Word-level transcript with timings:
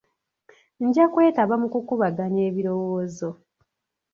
Nja 0.85 1.05
kwetaba 1.13 1.53
mu 1.61 1.67
kukubaganya 1.73 2.41
ebirowoozo. 2.49 3.29